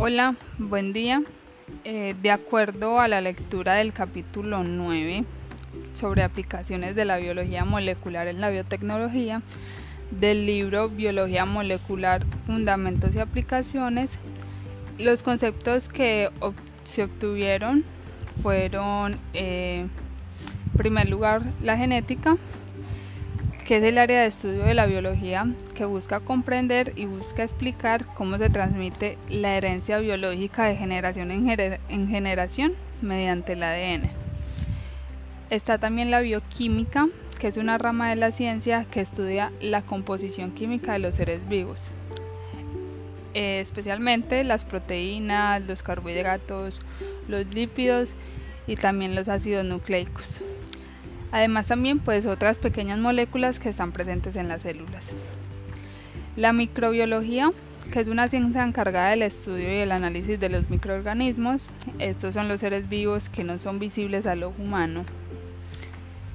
Hola, 0.00 0.36
buen 0.58 0.92
día. 0.92 1.24
Eh, 1.82 2.14
de 2.22 2.30
acuerdo 2.30 3.00
a 3.00 3.08
la 3.08 3.20
lectura 3.20 3.74
del 3.74 3.92
capítulo 3.92 4.62
9 4.62 5.24
sobre 5.92 6.22
aplicaciones 6.22 6.94
de 6.94 7.04
la 7.04 7.16
biología 7.16 7.64
molecular 7.64 8.28
en 8.28 8.40
la 8.40 8.48
biotecnología, 8.48 9.42
del 10.12 10.46
libro 10.46 10.88
Biología 10.88 11.46
Molecular, 11.46 12.24
Fundamentos 12.46 13.12
y 13.12 13.18
Aplicaciones, 13.18 14.08
los 15.00 15.24
conceptos 15.24 15.88
que 15.88 16.30
se 16.84 17.02
obtuvieron 17.02 17.82
fueron, 18.40 19.18
eh, 19.34 19.80
en 19.80 20.78
primer 20.78 21.08
lugar, 21.08 21.42
la 21.60 21.76
genética, 21.76 22.36
que 23.68 23.76
es 23.76 23.84
el 23.84 23.98
área 23.98 24.22
de 24.22 24.28
estudio 24.28 24.64
de 24.64 24.72
la 24.72 24.86
biología 24.86 25.46
que 25.74 25.84
busca 25.84 26.20
comprender 26.20 26.94
y 26.96 27.04
busca 27.04 27.42
explicar 27.42 28.06
cómo 28.14 28.38
se 28.38 28.48
transmite 28.48 29.18
la 29.28 29.58
herencia 29.58 29.98
biológica 29.98 30.64
de 30.64 30.74
generación 30.74 31.30
en, 31.30 32.08
generación 32.08 32.72
mediante 33.02 33.52
el 33.52 33.62
ADN. 33.62 34.08
Está 35.50 35.76
también 35.76 36.10
la 36.10 36.20
bioquímica, 36.20 37.08
que 37.38 37.48
es 37.48 37.58
una 37.58 37.76
rama 37.76 38.08
de 38.08 38.16
la 38.16 38.30
ciencia 38.30 38.86
que 38.90 39.02
estudia 39.02 39.52
la 39.60 39.82
composición 39.82 40.52
química 40.52 40.94
de 40.94 41.00
los 41.00 41.16
seres 41.16 41.46
vivos, 41.46 41.90
eh, 43.34 43.60
especialmente 43.60 44.44
las 44.44 44.64
proteínas, 44.64 45.60
los 45.60 45.82
carbohidratos, 45.82 46.80
los 47.28 47.52
lípidos 47.52 48.14
y 48.66 48.76
también 48.76 49.14
los 49.14 49.28
ácidos 49.28 49.66
nucleicos. 49.66 50.40
Además 51.32 51.66
también 51.66 51.98
pues 51.98 52.26
otras 52.26 52.58
pequeñas 52.58 52.98
moléculas 52.98 53.60
que 53.60 53.68
están 53.68 53.92
presentes 53.92 54.36
en 54.36 54.48
las 54.48 54.62
células. 54.62 55.04
La 56.36 56.52
microbiología, 56.52 57.50
que 57.92 58.00
es 58.00 58.08
una 58.08 58.28
ciencia 58.28 58.64
encargada 58.64 59.10
del 59.10 59.22
estudio 59.22 59.70
y 59.70 59.80
el 59.80 59.92
análisis 59.92 60.38
de 60.38 60.48
los 60.48 60.70
microorganismos. 60.70 61.62
Estos 61.98 62.34
son 62.34 62.48
los 62.48 62.60
seres 62.60 62.88
vivos 62.88 63.28
que 63.28 63.44
no 63.44 63.58
son 63.58 63.78
visibles 63.78 64.26
al 64.26 64.42
ojo 64.42 64.62
humano. 64.62 65.04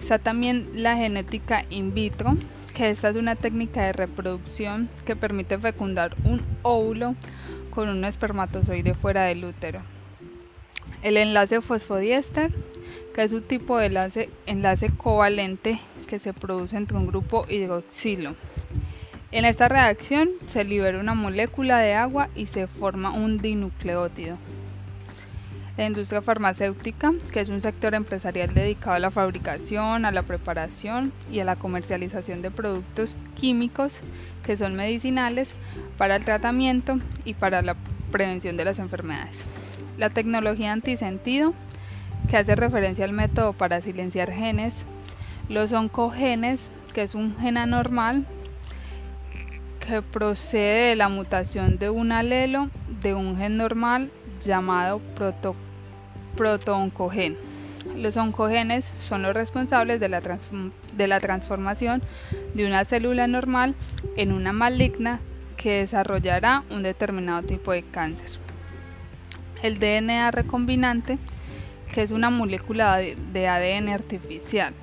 Está 0.00 0.18
también 0.18 0.68
la 0.74 0.96
genética 0.96 1.64
in 1.70 1.94
vitro, 1.94 2.36
que 2.74 2.90
esta 2.90 3.10
es 3.10 3.16
una 3.16 3.36
técnica 3.36 3.82
de 3.82 3.92
reproducción 3.92 4.88
que 5.06 5.14
permite 5.14 5.58
fecundar 5.58 6.16
un 6.24 6.42
óvulo 6.62 7.14
con 7.70 7.88
un 7.88 8.04
espermatozoide 8.04 8.94
fuera 8.94 9.24
del 9.24 9.44
útero. 9.44 9.80
El 11.02 11.16
enlace 11.16 11.60
fosfodiéster, 11.60 12.52
que 13.14 13.22
es 13.22 13.32
un 13.32 13.42
tipo 13.42 13.78
de 13.78 13.86
enlace, 13.86 14.30
enlace 14.46 14.90
covalente 14.90 15.78
que 16.06 16.18
se 16.18 16.32
produce 16.32 16.76
entre 16.76 16.96
un 16.96 17.06
grupo 17.06 17.46
hidroxilo. 17.48 18.34
En 19.30 19.44
esta 19.44 19.68
reacción 19.68 20.28
se 20.52 20.64
libera 20.64 20.98
una 20.98 21.14
molécula 21.14 21.78
de 21.78 21.94
agua 21.94 22.28
y 22.34 22.46
se 22.46 22.66
forma 22.66 23.12
un 23.12 23.38
dinucleótido. 23.38 24.36
La 25.78 25.86
industria 25.86 26.20
farmacéutica, 26.20 27.14
que 27.32 27.40
es 27.40 27.48
un 27.48 27.62
sector 27.62 27.94
empresarial 27.94 28.52
dedicado 28.52 28.92
a 28.92 28.98
la 28.98 29.10
fabricación, 29.10 30.04
a 30.04 30.10
la 30.10 30.22
preparación 30.22 31.14
y 31.30 31.40
a 31.40 31.46
la 31.46 31.56
comercialización 31.56 32.42
de 32.42 32.50
productos 32.50 33.16
químicos 33.36 34.00
que 34.44 34.58
son 34.58 34.76
medicinales 34.76 35.48
para 35.96 36.16
el 36.16 36.24
tratamiento 36.26 36.98
y 37.24 37.32
para 37.32 37.62
la 37.62 37.74
prevención 38.10 38.58
de 38.58 38.66
las 38.66 38.78
enfermedades. 38.78 39.38
La 39.96 40.10
tecnología 40.10 40.72
antisentido, 40.72 41.54
que 42.32 42.38
hace 42.38 42.56
referencia 42.56 43.04
al 43.04 43.12
método 43.12 43.52
para 43.52 43.82
silenciar 43.82 44.32
genes, 44.32 44.72
los 45.50 45.70
oncogenes, 45.72 46.60
que 46.94 47.02
es 47.02 47.14
un 47.14 47.36
gen 47.36 47.58
anormal 47.58 48.24
que 49.86 50.00
procede 50.00 50.88
de 50.88 50.96
la 50.96 51.10
mutación 51.10 51.76
de 51.76 51.90
un 51.90 52.10
alelo 52.10 52.70
de 53.02 53.12
un 53.12 53.36
gen 53.36 53.58
normal 53.58 54.10
llamado 54.42 55.00
proto, 55.14 55.54
protooncogen. 56.34 57.36
Los 57.96 58.16
oncogenes 58.16 58.86
son 59.06 59.20
los 59.20 59.34
responsables 59.34 60.00
de 60.00 60.08
la, 60.08 60.22
de 60.22 61.06
la 61.06 61.20
transformación 61.20 62.02
de 62.54 62.64
una 62.64 62.86
célula 62.86 63.26
normal 63.26 63.74
en 64.16 64.32
una 64.32 64.54
maligna 64.54 65.20
que 65.58 65.80
desarrollará 65.80 66.62
un 66.70 66.82
determinado 66.82 67.42
tipo 67.42 67.72
de 67.72 67.82
cáncer. 67.82 68.38
El 69.62 69.78
DNA 69.78 70.30
recombinante 70.30 71.18
que 71.92 72.02
es 72.02 72.10
una 72.10 72.30
molécula 72.30 72.98
de 72.98 73.48
ADN 73.48 73.88
artificial, 73.88 74.74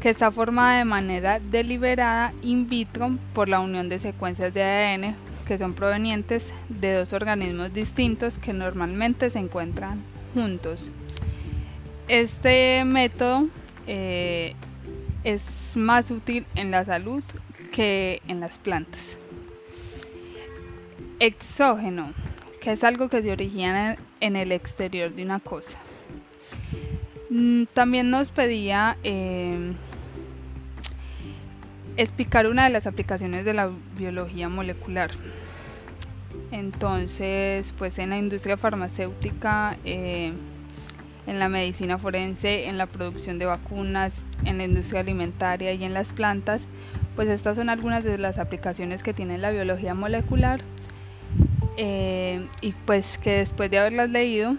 que 0.00 0.10
está 0.10 0.30
formada 0.30 0.78
de 0.78 0.84
manera 0.84 1.38
deliberada 1.38 2.32
in 2.42 2.68
vitro 2.68 3.16
por 3.34 3.48
la 3.48 3.60
unión 3.60 3.88
de 3.88 3.98
secuencias 3.98 4.52
de 4.52 4.62
ADN 4.62 5.14
que 5.46 5.58
son 5.58 5.74
provenientes 5.74 6.44
de 6.68 6.94
dos 6.94 7.12
organismos 7.12 7.72
distintos 7.72 8.38
que 8.38 8.52
normalmente 8.52 9.30
se 9.30 9.38
encuentran 9.38 10.02
juntos. 10.34 10.90
Este 12.08 12.84
método 12.84 13.48
eh, 13.86 14.54
es 15.24 15.76
más 15.76 16.10
útil 16.10 16.46
en 16.54 16.70
la 16.70 16.84
salud 16.84 17.22
que 17.72 18.22
en 18.28 18.40
las 18.40 18.58
plantas. 18.58 19.18
Exógeno 21.18 22.12
que 22.62 22.72
es 22.72 22.84
algo 22.84 23.08
que 23.08 23.22
se 23.22 23.32
origina 23.32 23.96
en 24.20 24.36
el 24.36 24.52
exterior 24.52 25.12
de 25.12 25.24
una 25.24 25.40
cosa. 25.40 25.76
Mm, 27.28 27.64
también 27.74 28.08
nos 28.08 28.30
pedía 28.30 28.96
eh, 29.02 29.72
explicar 31.96 32.46
una 32.46 32.64
de 32.64 32.70
las 32.70 32.86
aplicaciones 32.86 33.44
de 33.44 33.54
la 33.54 33.70
biología 33.98 34.48
molecular. 34.48 35.10
Entonces, 36.52 37.74
pues 37.78 37.98
en 37.98 38.10
la 38.10 38.18
industria 38.18 38.56
farmacéutica, 38.56 39.76
eh, 39.84 40.32
en 41.26 41.38
la 41.38 41.48
medicina 41.48 41.98
forense, 41.98 42.68
en 42.68 42.78
la 42.78 42.86
producción 42.86 43.40
de 43.40 43.46
vacunas, 43.46 44.12
en 44.44 44.58
la 44.58 44.64
industria 44.64 45.00
alimentaria 45.00 45.72
y 45.72 45.82
en 45.82 45.94
las 45.94 46.12
plantas, 46.12 46.62
pues 47.16 47.28
estas 47.28 47.56
son 47.56 47.70
algunas 47.70 48.04
de 48.04 48.18
las 48.18 48.38
aplicaciones 48.38 49.02
que 49.02 49.12
tiene 49.12 49.36
la 49.38 49.50
biología 49.50 49.94
molecular 49.94 50.60
eh, 51.76 52.46
y 52.60 52.72
pues 52.72 53.18
que 53.18 53.38
después 53.38 53.70
de 53.70 53.78
haberlas 53.78 54.10
leído, 54.10 54.56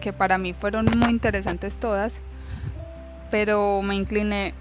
que 0.00 0.12
para 0.12 0.38
mí 0.38 0.52
fueron 0.52 0.86
muy 0.96 1.10
interesantes 1.10 1.74
todas, 1.74 2.12
pero 3.30 3.82
me 3.82 3.94
incliné 3.94 4.54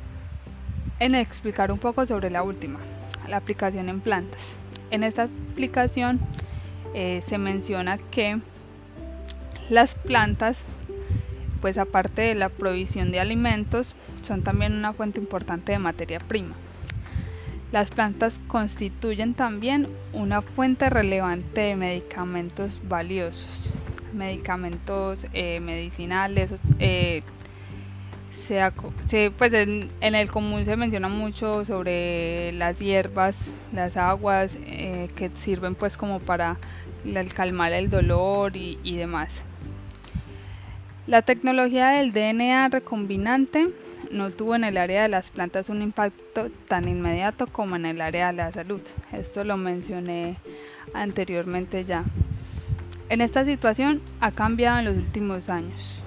en 1.00 1.16
explicar 1.16 1.72
un 1.72 1.80
poco 1.80 2.06
sobre 2.06 2.30
la 2.30 2.44
última, 2.44 2.80
la 3.28 3.38
aplicación 3.38 3.90
en 3.90 4.02
plantas. 4.02 4.40
En 4.92 5.04
esta 5.04 5.30
aplicación 5.52 6.20
eh, 6.94 7.24
se 7.28 7.38
menciona 7.38 7.98
que 7.98 8.40
las 9.70 9.96
plantas, 9.96 10.58
pues 11.62 11.78
aparte 11.78 12.22
de 12.22 12.36
la 12.36 12.50
provisión 12.50 13.12
de 13.12 13.20
alimentos, 13.20 13.96
son 14.22 14.44
también 14.44 14.74
una 14.74 14.94
fuente 14.94 15.20
importante 15.20 15.72
de 15.72 15.80
materia 15.80 16.20
prima. 16.20 16.56
Las 17.76 17.92
plantas 17.92 18.40
constituyen 18.48 19.34
también 19.34 19.90
una 20.14 20.42
fuente 20.42 20.90
relevante 20.90 21.60
de 21.60 21.76
medicamentos 21.76 22.80
valiosos, 22.88 23.70
medicamentos 24.14 25.28
eh, 25.34 25.60
medicinales. 25.60 26.52
Eh, 26.80 27.22
pues 29.38 29.52
en, 29.52 29.92
el 30.00 30.32
común 30.32 30.64
se 30.64 30.78
menciona 30.78 31.10
mucho 31.10 31.66
sobre 31.66 32.54
las 32.54 32.80
hierbas, 32.80 33.36
las 33.74 33.98
aguas 33.98 34.52
eh, 34.68 35.10
que 35.18 35.30
sirven 35.36 35.76
pues 35.76 35.98
como 35.98 36.22
para 36.22 36.58
calmar 37.34 37.74
el 37.74 37.90
dolor 37.90 38.56
y 38.56 38.96
demás. 38.96 39.28
La 41.08 41.24
tecnología 41.24 41.90
del 41.90 42.14
DNA 42.14 42.70
recombinante 42.70 43.68
no 44.12 44.30
tuvo 44.32 44.56
en 44.56 44.64
el 44.64 44.78
área 44.78 45.04
de 45.04 45.10
las 45.10 45.30
plantas 45.30 45.70
un 45.70 45.82
impacto 45.82 46.50
tan 46.68 46.88
inmediato 46.88 47.48
como 47.48 47.76
en 47.76 47.86
el 47.86 48.02
área 48.02 48.28
de 48.28 48.38
la 48.38 48.52
salud. 48.52 48.82
Esto 49.12 49.44
lo 49.44 49.58
mencioné 49.58 50.38
anteriormente 50.94 51.86
ya. 51.86 52.04
En 53.10 53.22
esta 53.22 53.46
situación 53.46 54.02
ha 54.20 54.32
cambiado 54.32 54.80
en 54.80 54.86
los 54.86 54.98
últimos 54.98 55.50
años. 55.50 56.02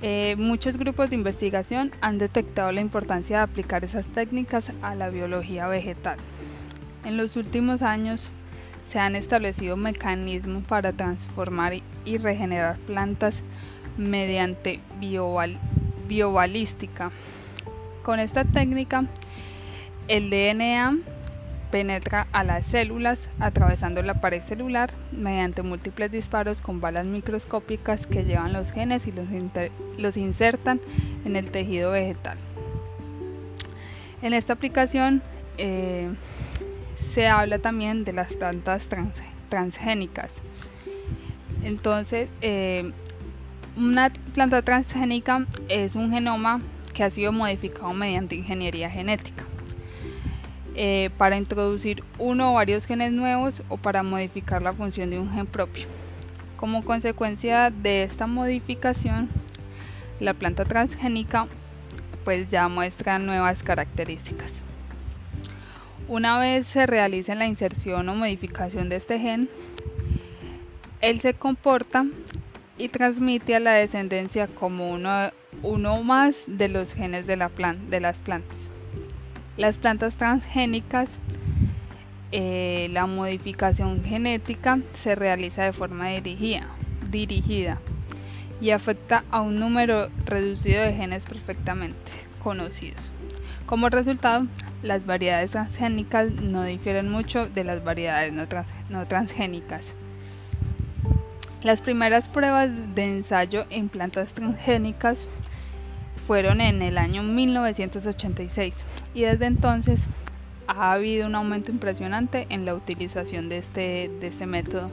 Eh, 0.00 0.36
muchos 0.38 0.76
grupos 0.76 1.10
de 1.10 1.16
investigación 1.16 1.90
han 2.00 2.18
detectado 2.18 2.70
la 2.70 2.80
importancia 2.80 3.38
de 3.38 3.42
aplicar 3.42 3.84
esas 3.84 4.06
técnicas 4.06 4.72
a 4.82 4.94
la 4.94 5.10
biología 5.10 5.66
vegetal. 5.66 6.18
En 7.04 7.16
los 7.16 7.36
últimos 7.36 7.82
años 7.82 8.28
se 8.90 8.98
han 8.98 9.16
establecido 9.16 9.76
mecanismos 9.76 10.64
para 10.64 10.92
transformar 10.92 11.74
y 12.04 12.18
regenerar 12.18 12.78
plantas 12.78 13.42
mediante 13.96 14.80
bioval 15.00 15.58
biobalística. 16.08 17.10
Con 18.02 18.18
esta 18.18 18.44
técnica, 18.44 19.04
el 20.08 20.30
DNA 20.30 20.96
penetra 21.70 22.26
a 22.32 22.44
las 22.44 22.66
células 22.66 23.18
atravesando 23.38 24.02
la 24.02 24.14
pared 24.20 24.42
celular 24.42 24.90
mediante 25.12 25.62
múltiples 25.62 26.10
disparos 26.10 26.62
con 26.62 26.80
balas 26.80 27.06
microscópicas 27.06 28.06
que 28.06 28.24
llevan 28.24 28.52
los 28.52 28.72
genes 28.72 29.06
y 29.06 29.12
los, 29.98 30.16
insertan 30.16 30.80
en 31.24 31.36
el 31.36 31.50
tejido 31.50 31.90
vegetal. 31.90 32.38
En 34.22 34.32
esta 34.32 34.54
aplicación 34.54 35.22
eh, 35.58 36.08
se 37.12 37.28
habla 37.28 37.58
también 37.58 38.04
de 38.04 38.12
las 38.12 38.34
plantas 38.34 38.88
transgénicas. 39.48 40.30
Entonces, 41.62 42.28
eh, 42.40 42.92
una 43.78 44.10
planta 44.34 44.60
transgénica 44.62 45.46
es 45.68 45.94
un 45.94 46.10
genoma 46.10 46.60
que 46.94 47.04
ha 47.04 47.10
sido 47.10 47.30
modificado 47.30 47.92
mediante 47.92 48.34
ingeniería 48.34 48.90
genética 48.90 49.44
eh, 50.74 51.10
para 51.16 51.36
introducir 51.36 52.02
uno 52.18 52.50
o 52.50 52.54
varios 52.54 52.86
genes 52.86 53.12
nuevos 53.12 53.62
o 53.68 53.76
para 53.76 54.02
modificar 54.02 54.62
la 54.62 54.72
función 54.72 55.10
de 55.10 55.20
un 55.20 55.32
gen 55.32 55.46
propio. 55.46 55.86
Como 56.56 56.84
consecuencia 56.84 57.70
de 57.70 58.02
esta 58.02 58.26
modificación, 58.26 59.28
la 60.18 60.34
planta 60.34 60.64
transgénica 60.64 61.46
pues 62.24 62.48
ya 62.48 62.66
muestra 62.66 63.20
nuevas 63.20 63.62
características. 63.62 64.62
Una 66.08 66.38
vez 66.40 66.66
se 66.66 66.84
realice 66.84 67.34
la 67.36 67.46
inserción 67.46 68.08
o 68.08 68.14
modificación 68.14 68.88
de 68.88 68.96
este 68.96 69.20
gen, 69.20 69.48
él 71.00 71.20
se 71.20 71.34
comporta 71.34 72.06
y 72.78 72.88
transmite 72.88 73.56
a 73.56 73.60
la 73.60 73.72
descendencia 73.72 74.46
como 74.46 74.90
uno, 74.92 75.30
uno 75.62 76.02
más 76.02 76.36
de 76.46 76.68
los 76.68 76.92
genes 76.94 77.26
de, 77.26 77.36
la 77.36 77.50
de 77.90 78.00
las 78.00 78.18
plantas. 78.18 78.56
Las 79.56 79.78
plantas 79.78 80.16
transgénicas, 80.16 81.08
eh, 82.30 82.88
la 82.92 83.06
modificación 83.06 84.04
genética 84.04 84.78
se 84.94 85.16
realiza 85.16 85.64
de 85.64 85.72
forma 85.72 86.08
dirigida, 86.08 86.68
dirigida 87.10 87.80
y 88.60 88.70
afecta 88.70 89.24
a 89.30 89.40
un 89.40 89.58
número 89.58 90.08
reducido 90.24 90.82
de 90.82 90.92
genes 90.92 91.24
perfectamente 91.24 91.98
conocidos. 92.42 93.10
Como 93.66 93.88
resultado, 93.88 94.46
las 94.82 95.04
variedades 95.04 95.50
transgénicas 95.50 96.30
no 96.32 96.64
difieren 96.64 97.10
mucho 97.10 97.48
de 97.48 97.64
las 97.64 97.82
variedades 97.82 98.32
no 98.88 99.06
transgénicas. 99.06 99.82
Las 101.62 101.80
primeras 101.80 102.28
pruebas 102.28 102.94
de 102.94 103.04
ensayo 103.04 103.66
en 103.70 103.88
plantas 103.88 104.28
transgénicas 104.28 105.26
fueron 106.24 106.60
en 106.60 106.82
el 106.82 106.96
año 106.98 107.24
1986 107.24 108.74
y 109.12 109.22
desde 109.22 109.46
entonces 109.46 110.02
ha 110.68 110.92
habido 110.92 111.26
un 111.26 111.34
aumento 111.34 111.72
impresionante 111.72 112.46
en 112.50 112.64
la 112.64 112.74
utilización 112.74 113.48
de 113.48 113.58
este, 113.58 114.08
de 114.20 114.28
este 114.28 114.46
método. 114.46 114.92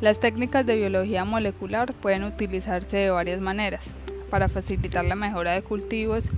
Las 0.00 0.20
técnicas 0.20 0.64
de 0.64 0.76
biología 0.76 1.24
molecular 1.24 1.94
pueden 1.94 2.22
utilizarse 2.22 2.98
de 2.98 3.10
varias 3.10 3.40
maneras, 3.40 3.80
para 4.30 4.48
facilitar 4.48 5.04
la 5.04 5.16
mejora 5.16 5.52
de 5.52 5.62
cultivos, 5.62 6.28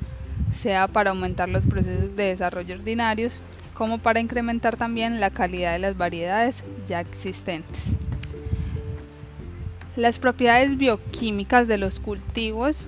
sea 0.59 0.89
para 0.89 1.11
aumentar 1.11 1.51
los 1.51 1.67
procesos 1.67 2.17
de 2.17 2.25
desarrollo 2.25 2.77
ordinarios, 2.77 3.41
como 3.75 3.99
para 3.99 4.21
incrementar 4.21 4.79
también 4.79 5.21
la 5.21 5.29
calidad 5.29 5.75
de 5.75 5.81
las 5.81 5.99
variedades 5.99 6.65
ya 6.87 7.01
existentes. 7.01 7.98
Las 9.99 10.21
propiedades 10.21 10.79
bioquímicas 10.79 11.67
de 11.67 11.77
los 11.77 11.99
cultivos 11.99 12.85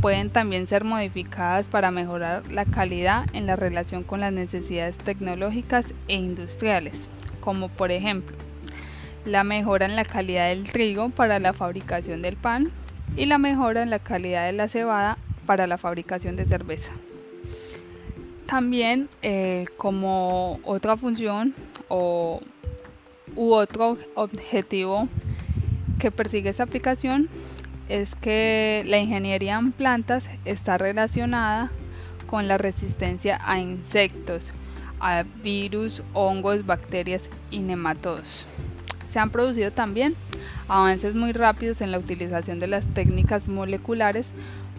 pueden 0.00 0.30
también 0.30 0.66
ser 0.66 0.82
modificadas 0.82 1.66
para 1.66 1.90
mejorar 1.90 2.50
la 2.50 2.64
calidad 2.64 3.26
en 3.34 3.44
la 3.44 3.54
relación 3.54 4.02
con 4.02 4.20
las 4.20 4.32
necesidades 4.32 4.96
tecnológicas 4.96 5.84
e 6.08 6.14
industriales, 6.14 6.94
como 7.40 7.68
por 7.68 7.90
ejemplo 7.90 8.34
la 9.26 9.44
mejora 9.44 9.84
en 9.84 9.94
la 9.94 10.06
calidad 10.06 10.48
del 10.48 10.64
trigo 10.64 11.10
para 11.10 11.38
la 11.38 11.52
fabricación 11.52 12.22
del 12.22 12.36
pan 12.36 12.70
y 13.14 13.26
la 13.26 13.36
mejora 13.36 13.82
en 13.82 13.90
la 13.90 13.98
calidad 13.98 14.46
de 14.46 14.54
la 14.54 14.70
cebada 14.70 15.18
para 15.44 15.66
la 15.66 15.76
fabricación 15.76 16.34
de 16.34 16.46
cerveza. 16.46 16.92
También 18.46 19.10
eh, 19.20 19.66
como 19.76 20.60
otra 20.64 20.96
función 20.96 21.54
o, 21.88 22.40
u 23.36 23.52
otro 23.52 23.98
objetivo 24.14 25.10
que 25.98 26.10
persigue 26.10 26.50
esta 26.50 26.64
aplicación 26.64 27.28
es 27.88 28.14
que 28.14 28.82
la 28.86 28.98
ingeniería 28.98 29.58
en 29.58 29.72
plantas 29.72 30.24
está 30.44 30.78
relacionada 30.78 31.70
con 32.26 32.48
la 32.48 32.58
resistencia 32.58 33.38
a 33.44 33.58
insectos, 33.58 34.52
a 35.00 35.24
virus, 35.42 36.02
hongos, 36.12 36.66
bacterias 36.66 37.22
y 37.50 37.60
nematodos. 37.60 38.46
Se 39.12 39.18
han 39.18 39.30
producido 39.30 39.70
también 39.70 40.14
avances 40.68 41.14
muy 41.14 41.32
rápidos 41.32 41.80
en 41.80 41.92
la 41.92 41.98
utilización 41.98 42.58
de 42.58 42.66
las 42.66 42.84
técnicas 42.94 43.46
moleculares 43.46 44.26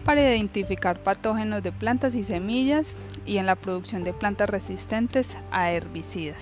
para 0.04 0.20
identificar 0.20 0.98
patógenos 0.98 1.62
de 1.62 1.72
plantas 1.72 2.14
y 2.14 2.24
semillas 2.24 2.86
y 3.24 3.38
en 3.38 3.46
la 3.46 3.56
producción 3.56 4.04
de 4.04 4.12
plantas 4.12 4.50
resistentes 4.50 5.26
a 5.50 5.72
herbicidas. 5.72 6.38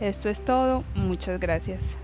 Esto 0.00 0.28
es 0.28 0.44
todo, 0.44 0.84
muchas 0.94 1.40
gracias. 1.40 1.96